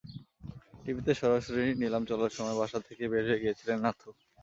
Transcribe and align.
টিভিতে 0.83 1.11
সরাসরি 1.21 1.63
নিলাম 1.81 2.03
চলার 2.09 2.31
সময় 2.37 2.57
বাসা 2.61 2.79
থেকে 2.87 3.03
বের 3.11 3.23
হয়ে 3.27 3.41
গিয়েছিলেন 3.43 3.77
নাথু। 3.83 4.09